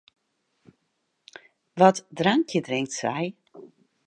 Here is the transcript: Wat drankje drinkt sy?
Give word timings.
Wat 1.79 1.99
drankje 2.17 2.61
drinkt 2.67 2.93
sy? 3.01 3.19